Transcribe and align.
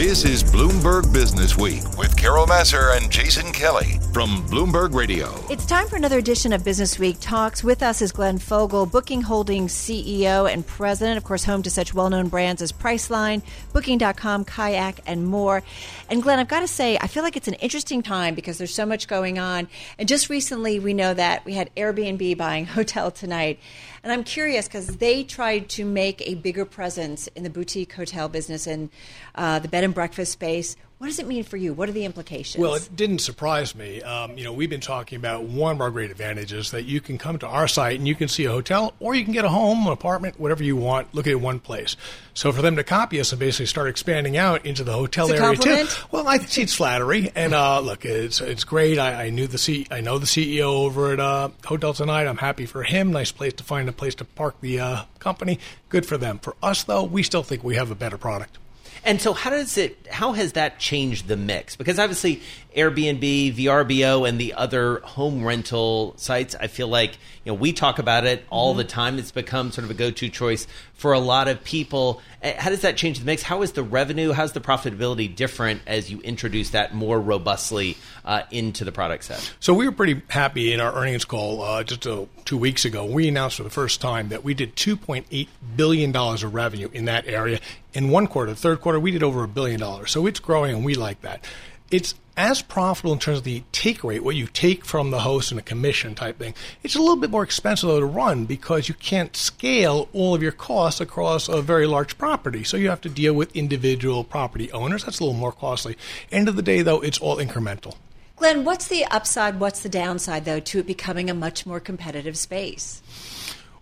This 0.00 0.24
is 0.24 0.42
Bloomberg 0.42 1.02
Businessweek 1.12 1.98
with 1.98 2.16
Carol 2.16 2.46
Massar 2.46 2.96
and 2.96 3.10
Jason 3.10 3.52
Kelly 3.52 4.00
from 4.14 4.42
Bloomberg 4.48 4.94
Radio. 4.94 5.28
It's 5.50 5.66
time 5.66 5.88
for 5.88 5.96
another 5.96 6.16
edition 6.16 6.54
of 6.54 6.62
Businessweek 6.62 7.18
Talks. 7.20 7.62
With 7.62 7.82
us 7.82 8.00
is 8.00 8.10
Glenn 8.10 8.38
Fogel, 8.38 8.86
Booking 8.86 9.20
Holdings 9.20 9.74
CEO 9.74 10.50
and 10.50 10.66
President, 10.66 11.18
of 11.18 11.24
course, 11.24 11.44
home 11.44 11.62
to 11.64 11.70
such 11.70 11.92
well 11.92 12.08
known 12.08 12.28
brands 12.28 12.62
as 12.62 12.72
Priceline, 12.72 13.42
Booking.com, 13.74 14.46
Kayak, 14.46 15.00
and 15.04 15.26
more. 15.26 15.62
And 16.08 16.22
Glenn, 16.22 16.38
I've 16.38 16.48
got 16.48 16.60
to 16.60 16.68
say, 16.68 16.96
I 16.98 17.06
feel 17.06 17.22
like 17.22 17.36
it's 17.36 17.48
an 17.48 17.54
interesting 17.54 18.02
time 18.02 18.34
because 18.34 18.56
there's 18.56 18.74
so 18.74 18.86
much 18.86 19.06
going 19.06 19.38
on. 19.38 19.68
And 19.98 20.08
just 20.08 20.30
recently, 20.30 20.78
we 20.78 20.94
know 20.94 21.12
that 21.12 21.44
we 21.44 21.52
had 21.52 21.68
Airbnb 21.74 22.38
buying 22.38 22.64
Hotel 22.78 23.10
Tonight. 23.10 23.58
And 24.02 24.12
I'm 24.12 24.24
curious 24.24 24.66
because 24.66 24.96
they 24.96 25.24
tried 25.24 25.68
to 25.70 25.84
make 25.84 26.22
a 26.26 26.34
bigger 26.34 26.64
presence 26.64 27.26
in 27.28 27.42
the 27.42 27.50
boutique 27.50 27.92
hotel 27.92 28.28
business 28.28 28.66
and 28.66 28.88
uh, 29.34 29.58
the 29.58 29.68
bed 29.68 29.84
and 29.84 29.92
breakfast 29.92 30.32
space. 30.32 30.74
What 31.00 31.06
does 31.06 31.18
it 31.18 31.26
mean 31.26 31.44
for 31.44 31.56
you? 31.56 31.72
What 31.72 31.88
are 31.88 31.92
the 31.92 32.04
implications? 32.04 32.60
Well, 32.60 32.74
it 32.74 32.90
didn't 32.94 33.20
surprise 33.20 33.74
me. 33.74 34.02
Um, 34.02 34.36
you 34.36 34.44
know, 34.44 34.52
we've 34.52 34.68
been 34.68 34.82
talking 34.82 35.16
about 35.16 35.44
one 35.44 35.76
of 35.76 35.80
our 35.80 35.90
great 35.90 36.10
advantages 36.10 36.72
that 36.72 36.82
you 36.82 37.00
can 37.00 37.16
come 37.16 37.38
to 37.38 37.46
our 37.46 37.66
site 37.68 37.98
and 37.98 38.06
you 38.06 38.14
can 38.14 38.28
see 38.28 38.44
a 38.44 38.50
hotel 38.50 38.92
or 39.00 39.14
you 39.14 39.24
can 39.24 39.32
get 39.32 39.46
a 39.46 39.48
home, 39.48 39.86
an 39.86 39.94
apartment, 39.94 40.38
whatever 40.38 40.62
you 40.62 40.76
want, 40.76 41.14
look 41.14 41.26
at 41.26 41.40
one 41.40 41.58
place. 41.58 41.96
So 42.34 42.52
for 42.52 42.60
them 42.60 42.76
to 42.76 42.84
copy 42.84 43.18
us 43.18 43.32
and 43.32 43.38
basically 43.38 43.64
start 43.64 43.88
expanding 43.88 44.36
out 44.36 44.66
into 44.66 44.84
the 44.84 44.92
hotel 44.92 45.30
area 45.30 45.40
compliment? 45.40 45.88
too, 45.88 46.04
well, 46.10 46.28
I 46.28 46.36
think 46.36 46.58
it's 46.58 46.74
flattery. 46.74 47.32
And 47.34 47.54
uh, 47.54 47.80
look, 47.80 48.04
it's 48.04 48.42
it's 48.42 48.64
great. 48.64 48.98
I, 48.98 49.24
I 49.24 49.30
knew 49.30 49.46
the 49.46 49.56
C, 49.56 49.86
I 49.90 50.02
know 50.02 50.18
the 50.18 50.26
CEO 50.26 50.64
over 50.64 51.14
at 51.14 51.18
uh, 51.18 51.48
Hotel 51.64 51.94
Tonight. 51.94 52.26
I'm 52.26 52.36
happy 52.36 52.66
for 52.66 52.82
him. 52.82 53.10
Nice 53.10 53.32
place 53.32 53.54
to 53.54 53.64
find 53.64 53.88
a 53.88 53.92
place 53.92 54.16
to 54.16 54.26
park 54.26 54.56
the 54.60 54.80
uh, 54.80 55.04
company. 55.18 55.60
Good 55.88 56.04
for 56.04 56.18
them. 56.18 56.40
For 56.40 56.56
us 56.62 56.84
though, 56.84 57.04
we 57.04 57.22
still 57.22 57.42
think 57.42 57.64
we 57.64 57.76
have 57.76 57.90
a 57.90 57.94
better 57.94 58.18
product. 58.18 58.58
And 59.04 59.20
so, 59.20 59.32
how 59.32 59.50
does 59.50 59.78
it? 59.78 60.06
How 60.10 60.32
has 60.32 60.52
that 60.52 60.78
changed 60.78 61.28
the 61.28 61.36
mix? 61.36 61.76
Because 61.76 61.98
obviously, 61.98 62.42
Airbnb, 62.76 63.54
VRBO, 63.54 64.28
and 64.28 64.40
the 64.40 64.54
other 64.54 65.00
home 65.00 65.44
rental 65.44 66.14
sites, 66.16 66.54
I 66.58 66.68
feel 66.68 66.88
like 66.88 67.12
you 67.44 67.52
know 67.52 67.54
we 67.54 67.72
talk 67.72 67.98
about 67.98 68.24
it 68.24 68.44
all 68.50 68.74
the 68.74 68.84
time. 68.84 69.18
It's 69.18 69.32
become 69.32 69.72
sort 69.72 69.84
of 69.84 69.90
a 69.90 69.94
go-to 69.94 70.28
choice 70.28 70.66
for 70.94 71.12
a 71.12 71.18
lot 71.18 71.48
of 71.48 71.64
people. 71.64 72.20
How 72.42 72.70
does 72.70 72.82
that 72.82 72.96
change 72.96 73.18
the 73.18 73.24
mix? 73.24 73.42
How 73.42 73.62
is 73.62 73.72
the 73.72 73.82
revenue? 73.82 74.32
How's 74.32 74.52
the 74.52 74.60
profitability 74.60 75.34
different 75.34 75.82
as 75.86 76.10
you 76.10 76.20
introduce 76.20 76.70
that 76.70 76.94
more 76.94 77.20
robustly 77.20 77.96
uh, 78.24 78.42
into 78.50 78.84
the 78.84 78.92
product 78.92 79.24
set? 79.24 79.52
So 79.60 79.74
we 79.74 79.86
were 79.86 79.92
pretty 79.92 80.22
happy 80.28 80.72
in 80.72 80.80
our 80.80 80.94
earnings 80.94 81.24
call 81.24 81.62
uh, 81.62 81.82
just 81.82 82.06
uh, 82.06 82.26
two 82.44 82.56
weeks 82.56 82.84
ago. 82.84 83.04
We 83.04 83.28
announced 83.28 83.56
for 83.56 83.62
the 83.62 83.70
first 83.70 84.00
time 84.00 84.28
that 84.28 84.44
we 84.44 84.54
did 84.54 84.76
2.8 84.76 85.48
billion 85.76 86.12
dollars 86.12 86.42
of 86.42 86.54
revenue 86.54 86.88
in 86.92 87.06
that 87.06 87.26
area 87.26 87.60
in 87.94 88.10
one 88.10 88.26
quarter. 88.26 88.52
The 88.52 88.56
third 88.56 88.80
quarter, 88.80 89.00
we 89.00 89.10
did 89.10 89.22
over 89.22 89.42
a 89.42 89.48
billion 89.48 89.80
dollars. 89.80 90.10
So 90.10 90.26
it's 90.26 90.40
growing, 90.40 90.76
and 90.76 90.84
we 90.84 90.94
like 90.94 91.22
that. 91.22 91.44
It's 91.90 92.14
as 92.36 92.62
profitable 92.62 93.12
in 93.12 93.18
terms 93.18 93.38
of 93.38 93.44
the 93.44 93.62
take 93.72 94.02
rate, 94.02 94.24
what 94.24 94.36
you 94.36 94.46
take 94.46 94.84
from 94.84 95.10
the 95.10 95.20
host 95.20 95.50
and 95.50 95.60
a 95.60 95.62
commission 95.62 96.14
type 96.14 96.38
thing. 96.38 96.54
It's 96.82 96.94
a 96.94 97.00
little 97.00 97.16
bit 97.16 97.30
more 97.30 97.42
expensive 97.42 97.88
though 97.88 98.00
to 98.00 98.06
run 98.06 98.46
because 98.46 98.88
you 98.88 98.94
can't 98.94 99.36
scale 99.36 100.08
all 100.12 100.34
of 100.34 100.42
your 100.42 100.52
costs 100.52 101.00
across 101.00 101.48
a 101.48 101.60
very 101.60 101.86
large 101.86 102.16
property. 102.16 102.64
So 102.64 102.76
you 102.76 102.88
have 102.88 103.00
to 103.02 103.08
deal 103.08 103.34
with 103.34 103.54
individual 103.54 104.24
property 104.24 104.72
owners. 104.72 105.04
That's 105.04 105.20
a 105.20 105.24
little 105.24 105.38
more 105.38 105.52
costly. 105.52 105.96
End 106.32 106.48
of 106.48 106.56
the 106.56 106.62
day, 106.62 106.82
though, 106.82 107.00
it's 107.00 107.18
all 107.18 107.36
incremental. 107.36 107.96
Glenn, 108.36 108.64
what's 108.64 108.88
the 108.88 109.04
upside? 109.04 109.60
What's 109.60 109.80
the 109.80 109.90
downside, 109.90 110.46
though, 110.46 110.60
to 110.60 110.78
it 110.78 110.86
becoming 110.86 111.28
a 111.28 111.34
much 111.34 111.66
more 111.66 111.78
competitive 111.78 112.38
space? 112.38 113.02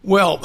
Well, 0.05 0.41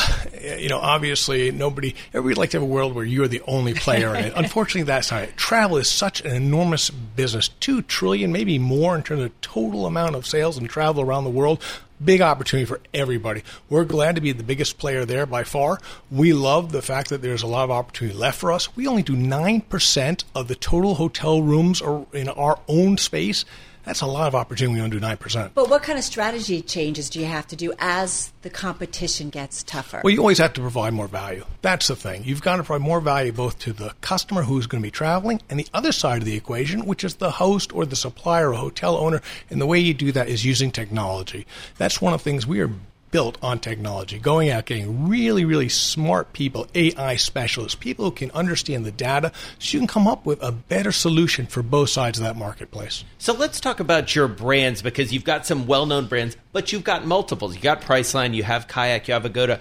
you 0.59 0.69
know, 0.69 0.79
obviously, 0.79 1.51
nobody, 1.51 1.95
everybody 2.09 2.31
would 2.31 2.37
like 2.37 2.49
to 2.51 2.57
have 2.57 2.63
a 2.63 2.71
world 2.71 2.95
where 2.95 3.05
you're 3.05 3.27
the 3.27 3.43
only 3.45 3.75
player 3.75 4.15
in 4.15 4.25
it. 4.25 4.33
Unfortunately, 4.35 4.83
that's 4.83 5.11
not 5.11 5.23
it. 5.23 5.37
Travel 5.37 5.77
is 5.77 5.89
such 5.89 6.21
an 6.21 6.35
enormous 6.35 6.89
business, 6.89 7.49
two 7.59 7.83
trillion, 7.83 8.31
maybe 8.31 8.57
more 8.57 8.95
in 8.95 9.03
terms 9.03 9.21
of 9.21 9.41
total 9.41 9.85
amount 9.85 10.15
of 10.15 10.25
sales 10.25 10.57
and 10.57 10.67
travel 10.67 11.03
around 11.03 11.23
the 11.23 11.29
world. 11.29 11.61
Big 12.03 12.19
opportunity 12.19 12.65
for 12.65 12.81
everybody. 12.95 13.43
We're 13.69 13.85
glad 13.85 14.15
to 14.15 14.21
be 14.21 14.31
the 14.31 14.43
biggest 14.43 14.79
player 14.79 15.05
there 15.05 15.27
by 15.27 15.43
far. 15.43 15.79
We 16.09 16.33
love 16.33 16.71
the 16.71 16.81
fact 16.81 17.09
that 17.09 17.21
there's 17.21 17.43
a 17.43 17.47
lot 17.47 17.63
of 17.63 17.71
opportunity 17.71 18.17
left 18.17 18.39
for 18.39 18.51
us. 18.51 18.75
We 18.75 18.87
only 18.87 19.03
do 19.03 19.15
9% 19.15 20.23
of 20.33 20.47
the 20.47 20.55
total 20.55 20.95
hotel 20.95 21.43
rooms 21.43 21.79
are 21.79 22.07
in 22.11 22.27
our 22.27 22.59
own 22.67 22.97
space. 22.97 23.45
That's 23.83 24.01
a 24.01 24.05
lot 24.05 24.27
of 24.27 24.35
opportunity. 24.35 24.79
Don't 24.79 24.89
do 24.89 24.99
9%. 24.99 25.51
But 25.53 25.69
what 25.69 25.83
kind 25.83 25.97
of 25.97 26.05
strategy 26.05 26.61
changes 26.61 27.09
do 27.09 27.19
you 27.19 27.25
have 27.25 27.47
to 27.47 27.55
do 27.55 27.73
as 27.79 28.31
the 28.41 28.49
competition 28.49 29.29
gets 29.29 29.61
tougher? 29.63 30.01
Well, 30.03 30.13
you 30.13 30.19
always 30.19 30.37
have 30.37 30.53
to 30.53 30.61
provide 30.61 30.93
more 30.93 31.07
value. 31.07 31.45
That's 31.61 31.87
the 31.87 31.95
thing. 31.95 32.23
You've 32.23 32.41
got 32.41 32.57
to 32.57 32.63
provide 32.63 32.85
more 32.85 33.01
value 33.01 33.31
both 33.31 33.59
to 33.59 33.73
the 33.73 33.93
customer 34.01 34.43
who's 34.43 34.67
going 34.67 34.81
to 34.81 34.87
be 34.87 34.91
traveling 34.91 35.41
and 35.49 35.59
the 35.59 35.67
other 35.73 35.91
side 35.91 36.19
of 36.19 36.25
the 36.25 36.35
equation, 36.35 36.85
which 36.85 37.03
is 37.03 37.15
the 37.15 37.31
host 37.31 37.73
or 37.73 37.85
the 37.85 37.95
supplier 37.95 38.49
or 38.51 38.53
hotel 38.53 38.95
owner. 38.95 39.21
And 39.49 39.59
the 39.59 39.65
way 39.65 39.79
you 39.79 39.93
do 39.93 40.11
that 40.13 40.29
is 40.29 40.45
using 40.45 40.71
technology. 40.71 41.45
That's 41.77 42.01
one 42.01 42.13
of 42.13 42.21
the 42.21 42.23
things 42.23 42.47
we 42.47 42.61
are 42.61 42.71
built 43.13 43.37
on 43.43 43.59
technology, 43.59 44.17
going 44.17 44.49
out, 44.49 44.65
getting 44.65 45.07
really, 45.07 45.45
really 45.45 45.69
smart 45.69 46.33
people, 46.33 46.65
AI 46.73 47.15
specialists, 47.15 47.75
people 47.75 48.05
who 48.05 48.11
can 48.11 48.31
understand 48.31 48.83
the 48.85 48.91
data 48.91 49.31
so 49.59 49.75
you 49.75 49.79
can 49.79 49.87
come 49.87 50.07
up 50.07 50.25
with 50.25 50.41
a 50.41 50.51
better 50.51 50.91
solution 50.91 51.45
for 51.45 51.61
both 51.61 51.91
sides 51.91 52.17
of 52.17 52.25
that 52.25 52.35
marketplace. 52.35 53.03
So 53.19 53.31
let's 53.31 53.59
talk 53.59 53.79
about 53.79 54.15
your 54.15 54.27
brands 54.27 54.81
because 54.81 55.13
you've 55.13 55.23
got 55.23 55.45
some 55.45 55.67
well-known 55.67 56.07
brands, 56.07 56.35
but 56.53 56.73
you've 56.73 56.83
got 56.83 57.05
multiples. 57.05 57.55
You 57.55 57.61
got 57.61 57.81
Priceline, 57.81 58.33
you 58.33 58.41
have 58.41 58.67
Kayak, 58.67 59.07
you 59.07 59.13
have 59.13 59.25
Agoda. 59.25 59.59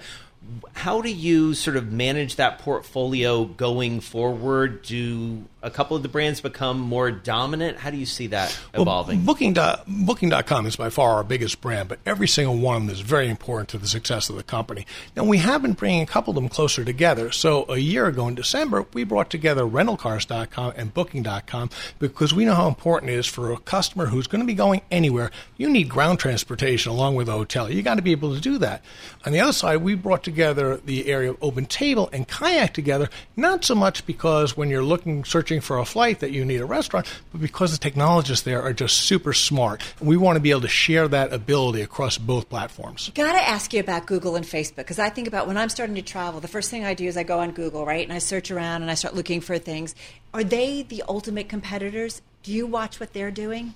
How 0.73 1.01
do 1.01 1.09
you 1.09 1.53
sort 1.53 1.77
of 1.77 1.91
manage 1.91 2.35
that 2.35 2.59
portfolio 2.59 3.45
going 3.45 4.01
forward? 4.01 4.81
Do 4.81 5.45
a 5.61 5.71
couple 5.71 5.95
of 5.95 6.03
the 6.03 6.09
brands 6.09 6.41
become 6.41 6.77
more 6.77 7.09
dominant? 7.09 7.77
How 7.77 7.89
do 7.89 7.95
you 7.95 8.05
see 8.05 8.27
that 8.27 8.59
evolving? 8.73 9.19
Well, 9.19 9.27
Booking 9.27 9.53
dot, 9.53 9.85
Booking.com 9.87 10.65
is 10.65 10.75
by 10.75 10.89
far 10.89 11.15
our 11.15 11.23
biggest 11.23 11.61
brand, 11.61 11.87
but 11.87 11.99
every 12.05 12.27
single 12.27 12.57
one 12.57 12.75
of 12.75 12.81
them 12.81 12.93
is 12.93 12.99
very 12.99 13.29
important 13.29 13.69
to 13.69 13.77
the 13.77 13.87
success 13.87 14.29
of 14.29 14.35
the 14.35 14.43
company. 14.43 14.85
Now, 15.15 15.23
we 15.23 15.37
have 15.37 15.61
been 15.61 15.71
bringing 15.71 16.01
a 16.01 16.05
couple 16.05 16.31
of 16.31 16.35
them 16.35 16.49
closer 16.49 16.83
together. 16.83 17.31
So, 17.31 17.63
a 17.69 17.77
year 17.77 18.07
ago 18.07 18.27
in 18.27 18.35
December, 18.35 18.85
we 18.91 19.05
brought 19.05 19.29
together 19.29 19.63
rentalcars.com 19.63 20.73
and 20.75 20.93
Booking.com 20.93 21.69
because 21.99 22.33
we 22.33 22.43
know 22.43 22.55
how 22.55 22.67
important 22.67 23.11
it 23.11 23.15
is 23.15 23.27
for 23.27 23.53
a 23.53 23.57
customer 23.57 24.07
who's 24.07 24.27
going 24.27 24.41
to 24.41 24.47
be 24.47 24.53
going 24.53 24.81
anywhere. 24.91 25.31
You 25.55 25.69
need 25.69 25.87
ground 25.87 26.19
transportation 26.19 26.91
along 26.91 27.15
with 27.15 27.29
a 27.29 27.33
hotel. 27.33 27.71
You 27.71 27.81
got 27.83 27.95
to 27.95 28.01
be 28.01 28.11
able 28.11 28.35
to 28.35 28.41
do 28.41 28.57
that. 28.57 28.83
On 29.25 29.31
the 29.31 29.39
other 29.39 29.53
side, 29.53 29.77
we 29.77 29.95
brought 29.95 30.23
together 30.23 30.32
the 30.35 31.07
area 31.07 31.29
of 31.31 31.37
Open 31.41 31.65
Table 31.65 32.09
and 32.11 32.27
Kayak 32.27 32.73
together, 32.73 33.09
not 33.35 33.63
so 33.63 33.75
much 33.75 34.05
because 34.05 34.57
when 34.57 34.69
you're 34.69 34.83
looking, 34.83 35.23
searching 35.23 35.61
for 35.61 35.77
a 35.79 35.85
flight 35.85 36.19
that 36.19 36.31
you 36.31 36.43
need 36.45 36.61
a 36.61 36.65
restaurant, 36.65 37.07
but 37.31 37.41
because 37.41 37.71
the 37.71 37.77
technologists 37.77 38.43
there 38.43 38.61
are 38.61 38.73
just 38.73 38.97
super 38.97 39.33
smart. 39.33 39.81
And 39.99 40.07
we 40.07 40.17
want 40.17 40.35
to 40.35 40.39
be 40.39 40.51
able 40.51 40.61
to 40.61 40.67
share 40.67 41.07
that 41.07 41.33
ability 41.33 41.81
across 41.81 42.17
both 42.17 42.49
platforms. 42.49 43.11
Got 43.15 43.33
to 43.33 43.47
ask 43.47 43.73
you 43.73 43.79
about 43.79 44.05
Google 44.05 44.35
and 44.35 44.45
Facebook 44.45 44.77
because 44.77 44.99
I 44.99 45.09
think 45.09 45.27
about 45.27 45.47
when 45.47 45.57
I'm 45.57 45.69
starting 45.69 45.95
to 45.95 46.01
travel, 46.01 46.39
the 46.39 46.47
first 46.47 46.69
thing 46.69 46.85
I 46.85 46.93
do 46.93 47.05
is 47.05 47.17
I 47.17 47.23
go 47.23 47.39
on 47.39 47.51
Google, 47.51 47.85
right? 47.85 48.03
And 48.03 48.13
I 48.13 48.19
search 48.19 48.51
around 48.51 48.81
and 48.81 48.91
I 48.91 48.95
start 48.95 49.15
looking 49.15 49.41
for 49.41 49.57
things. 49.57 49.95
Are 50.33 50.43
they 50.43 50.83
the 50.83 51.03
ultimate 51.07 51.49
competitors? 51.49 52.21
Do 52.43 52.51
you 52.51 52.65
watch 52.65 52.99
what 52.99 53.13
they're 53.13 53.31
doing? 53.31 53.73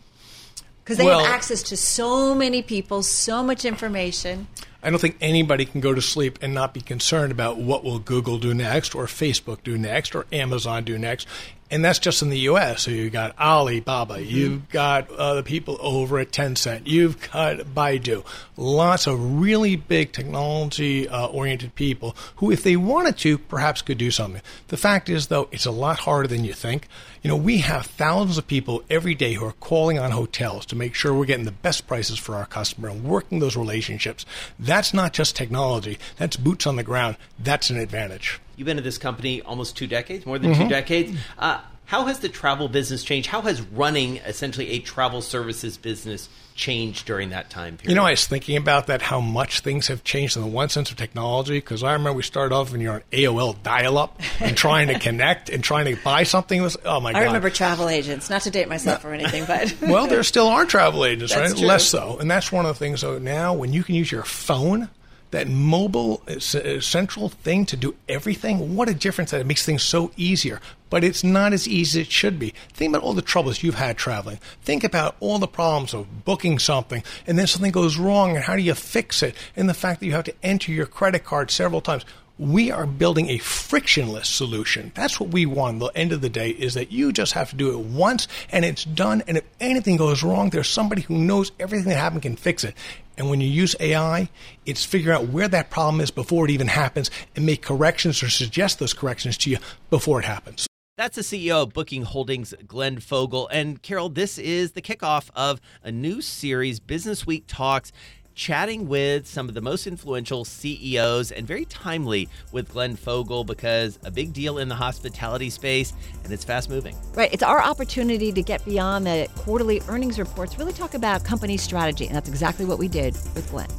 Because 0.83 0.97
they 0.97 1.05
Well- 1.05 1.19
have 1.19 1.33
access 1.33 1.63
to 1.63 1.77
so 1.77 2.33
many 2.33 2.61
people, 2.61 3.03
so 3.03 3.43
much 3.43 3.65
information. 3.65 4.47
I 4.83 4.89
don't 4.89 4.99
think 4.99 5.17
anybody 5.19 5.65
can 5.65 5.81
go 5.81 5.93
to 5.93 6.01
sleep 6.01 6.39
and 6.41 6.53
not 6.53 6.73
be 6.73 6.81
concerned 6.81 7.31
about 7.31 7.57
what 7.57 7.83
will 7.83 7.99
Google 7.99 8.37
do 8.37 8.53
next, 8.53 8.95
or 8.95 9.05
Facebook 9.05 9.63
do 9.63 9.77
next, 9.77 10.15
or 10.15 10.25
Amazon 10.31 10.83
do 10.83 10.97
next. 10.97 11.27
And 11.69 11.83
that's 11.83 11.99
just 11.99 12.21
in 12.21 12.29
the 12.29 12.39
U.S. 12.39 12.83
So 12.83 12.91
you've 12.91 13.11
got 13.11 13.37
Alibaba, 13.37 14.21
you've 14.23 14.69
got 14.69 15.11
uh, 15.11 15.35
the 15.35 15.43
people 15.43 15.77
over 15.81 16.17
at 16.17 16.31
Tencent, 16.31 16.83
you've 16.85 17.29
got 17.31 17.57
Baidu, 17.57 18.25
lots 18.55 19.05
of 19.05 19.41
really 19.41 19.75
big 19.75 20.13
technology-oriented 20.13 21.75
people 21.75 22.15
who, 22.37 22.51
if 22.51 22.63
they 22.63 22.77
wanted 22.77 23.17
to, 23.17 23.37
perhaps 23.37 23.81
could 23.81 23.97
do 23.97 24.11
something. 24.11 24.41
The 24.69 24.77
fact 24.77 25.09
is, 25.09 25.27
though, 25.27 25.49
it's 25.51 25.65
a 25.65 25.71
lot 25.71 25.99
harder 25.99 26.29
than 26.29 26.45
you 26.45 26.53
think. 26.53 26.87
You 27.21 27.29
know, 27.29 27.35
we 27.35 27.57
have 27.57 27.85
thousands 27.85 28.37
of 28.37 28.47
people 28.47 28.83
every 28.89 29.13
day 29.13 29.33
who 29.33 29.43
are 29.43 29.51
calling 29.51 29.99
on 29.99 30.11
hotels 30.11 30.65
to 30.67 30.77
make 30.77 30.95
sure 30.95 31.13
we're 31.13 31.25
getting 31.25 31.43
the 31.43 31.51
best 31.51 31.85
prices 31.85 32.17
for 32.17 32.35
our 32.35 32.45
customer 32.45 32.87
and 32.87 33.03
working 33.03 33.39
those 33.39 33.57
relationships. 33.57 34.25
That's 34.67 34.93
not 34.93 35.13
just 35.13 35.37
technology. 35.37 35.97
That's 36.17 36.35
boots 36.35 36.67
on 36.67 36.75
the 36.75 36.83
ground. 36.83 37.15
That's 37.39 37.69
an 37.69 37.77
advantage. 37.77 38.41
You've 38.57 38.65
been 38.65 38.77
at 38.77 38.83
this 38.83 38.97
company 38.97 39.41
almost 39.41 39.77
two 39.77 39.87
decades, 39.87 40.25
more 40.25 40.37
than 40.37 40.53
two 40.53 40.67
decades. 40.67 41.17
Uh, 41.39 41.61
how 41.87 42.03
has 42.03 42.19
the 42.19 42.27
travel 42.27 42.67
business 42.67 43.01
changed? 43.01 43.29
How 43.29 43.41
has 43.43 43.61
running 43.61 44.17
essentially 44.17 44.71
a 44.71 44.79
travel 44.79 45.21
services 45.21 45.77
business 45.77 46.27
changed 46.53 47.05
during 47.05 47.29
that 47.29 47.49
time 47.49 47.77
period? 47.77 47.89
You 47.91 47.95
know, 47.95 48.03
I 48.03 48.11
was 48.11 48.27
thinking 48.27 48.57
about 48.57 48.87
that, 48.87 49.01
how 49.01 49.21
much 49.21 49.61
things 49.61 49.87
have 49.87 50.03
changed 50.03 50.35
in 50.35 50.41
the 50.41 50.49
one 50.49 50.67
sense 50.67 50.91
of 50.91 50.97
technology. 50.97 51.59
Because 51.59 51.83
I 51.83 51.93
remember 51.93 52.17
we 52.17 52.23
started 52.23 52.53
off 52.53 52.73
when 52.73 52.81
you're 52.81 52.95
on 52.95 53.03
AOL 53.13 53.63
dial-up 53.63 54.19
and 54.41 54.57
trying 54.57 54.89
to 54.89 54.99
connect 54.99 55.49
and 55.49 55.63
trying 55.63 55.85
to 55.85 55.95
buy 56.03 56.23
something. 56.23 56.61
Was 56.61 56.75
oh 56.83 56.99
my 56.99 57.13
god! 57.13 57.21
I 57.21 57.25
remember 57.25 57.49
travel 57.49 57.87
agents, 57.87 58.29
not 58.29 58.41
to 58.41 58.51
date 58.51 58.67
myself 58.67 59.05
or 59.05 59.13
anything, 59.13 59.45
but 59.45 59.73
well, 59.81 60.07
there 60.07 60.23
still 60.23 60.47
are 60.47 60.65
travel 60.65 61.05
agents, 61.05 61.33
That's 61.35 61.53
right? 61.53 61.57
true. 61.57 61.67
Less 61.67 61.85
so, 61.85 62.17
and 62.19 62.29
that's 62.29 62.51
one 62.51 62.65
of 62.65 62.77
the 62.77 62.79
things. 62.79 62.99
So 62.99 63.17
now, 63.17 63.53
when 63.53 63.71
you 63.71 63.85
can 63.85 63.95
use 63.95 64.11
your 64.11 64.23
phone 64.23 64.89
that 65.31 65.47
mobile 65.47 66.21
uh, 66.27 66.33
uh, 66.33 66.81
central 66.81 67.29
thing 67.29 67.65
to 67.65 67.77
do 67.77 67.95
everything. 68.07 68.75
What 68.75 68.89
a 68.89 68.93
difference 68.93 69.31
that 69.31 69.41
it 69.41 69.47
makes 69.47 69.65
things 69.65 69.83
so 69.83 70.11
easier. 70.15 70.61
But 70.89 71.03
it's 71.03 71.23
not 71.23 71.51
as 71.51 71.67
easy 71.67 71.99
as 72.01 72.07
it 72.07 72.11
should 72.11 72.39
be. 72.39 72.53
Think 72.71 72.91
about 72.95 73.03
all 73.03 73.13
the 73.13 73.21
troubles 73.21 73.61
you've 73.61 73.75
had 73.75 73.97
traveling. 73.97 74.39
Think 74.61 74.85
about 74.85 75.17
all 75.19 75.37
the 75.37 75.47
problems 75.47 75.93
of 75.93 76.23
booking 76.23 76.59
something 76.59 77.03
and 77.25 77.37
then 77.37 77.47
something 77.47 77.71
goes 77.71 77.97
wrong 77.97 78.35
and 78.35 78.45
how 78.45 78.55
do 78.55 78.61
you 78.61 78.73
fix 78.73 79.21
it? 79.21 79.35
And 79.55 79.67
the 79.67 79.73
fact 79.73 79.99
that 79.99 80.05
you 80.05 80.13
have 80.13 80.23
to 80.25 80.35
enter 80.43 80.71
your 80.71 80.85
credit 80.85 81.25
card 81.25 81.51
several 81.51 81.81
times 81.81 82.05
we 82.39 82.71
are 82.71 82.85
building 82.85 83.29
a 83.29 83.37
frictionless 83.39 84.29
solution. 84.29 84.91
That's 84.95 85.19
what 85.19 85.29
we 85.29 85.45
want. 85.45 85.79
The 85.79 85.87
end 85.87 86.11
of 86.11 86.21
the 86.21 86.29
day 86.29 86.51
is 86.51 86.75
that 86.75 86.91
you 86.91 87.11
just 87.11 87.33
have 87.33 87.49
to 87.49 87.55
do 87.55 87.71
it 87.71 87.79
once 87.79 88.27
and 88.51 88.63
it's 88.63 88.83
done. 88.83 89.23
And 89.27 89.37
if 89.37 89.43
anything 89.59 89.97
goes 89.97 90.23
wrong, 90.23 90.49
there's 90.49 90.69
somebody 90.69 91.01
who 91.01 91.17
knows 91.17 91.51
everything 91.59 91.89
that 91.89 91.95
happened 91.97 92.21
can 92.21 92.35
fix 92.35 92.63
it. 92.63 92.75
And 93.17 93.29
when 93.31 93.41
you 93.41 93.47
use 93.47 93.75
AI, 93.79 94.29
it's 94.65 94.85
figuring 94.85 95.17
out 95.17 95.29
where 95.29 95.47
that 95.47 95.71
problem 95.71 96.01
is 96.01 96.11
before 96.11 96.45
it 96.45 96.51
even 96.51 96.67
happens 96.67 97.09
and 97.35 97.45
make 97.45 97.63
corrections 97.63 98.21
or 98.21 98.29
suggest 98.29 98.77
those 98.77 98.93
corrections 98.93 99.37
to 99.39 99.49
you 99.49 99.57
before 99.89 100.19
it 100.19 100.25
happens. 100.25 100.67
That's 100.97 101.15
the 101.15 101.21
CEO 101.21 101.63
of 101.63 101.73
Booking 101.73 102.03
Holdings, 102.03 102.55
Glenn 102.67 102.99
Fogel. 102.99 103.47
And 103.49 103.81
Carol, 103.81 104.09
this 104.09 104.37
is 104.37 104.71
the 104.71 104.81
kickoff 104.81 105.29
of 105.35 105.61
a 105.83 105.91
new 105.91 106.21
series, 106.21 106.79
Businessweek 106.79 107.43
Talks 107.47 107.91
chatting 108.37 108.87
with 108.87 109.27
some 109.27 109.49
of 109.49 109.55
the 109.55 109.61
most 109.61 109.87
influential 109.87 110.45
CEOs 110.45 111.31
and 111.31 111.45
very 111.45 111.65
timely 111.65 112.29
with 112.51 112.69
Glenn 112.69 112.95
Fogel 112.95 113.43
because 113.43 113.97
a 114.05 114.11
big 114.11 114.31
deal 114.31 114.59
in 114.59 114.69
the 114.69 114.75
hospitality 114.75 115.49
space 115.49 115.91
and 116.23 116.31
it's 116.31 116.45
fast 116.45 116.69
moving. 116.69 116.95
Right. 117.13 117.33
It's 117.33 117.43
our 117.43 117.61
opportunity 117.61 118.31
to 118.31 118.41
get 118.43 118.63
beyond 118.63 119.07
the 119.07 119.27
quarterly 119.35 119.81
earnings 119.89 120.19
reports, 120.19 120.57
really 120.57 120.71
talk 120.71 120.93
about 120.93 121.25
company 121.25 121.57
strategy. 121.57 122.05
And 122.05 122.15
that's 122.15 122.29
exactly 122.29 122.63
what 122.63 122.77
we 122.77 122.87
did 122.87 123.13
with 123.33 123.49
Glenn. 123.49 123.69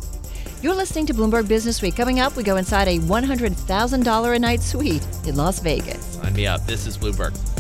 You're 0.61 0.75
listening 0.75 1.07
to 1.07 1.15
Bloomberg 1.15 1.45
Businessweek. 1.45 1.95
Coming 1.95 2.19
up, 2.19 2.35
we 2.35 2.43
go 2.43 2.57
inside 2.57 2.89
a 2.89 2.99
$100,000 2.99 4.35
a 4.35 4.39
night 4.41 4.61
suite 4.61 5.07
in 5.25 5.37
Las 5.37 5.61
Vegas. 5.61 6.05
Sign 6.05 6.35
me 6.35 6.49
up. 6.49 6.67
This 6.67 6.85
is 6.85 6.99
Bloomberg. 6.99 7.58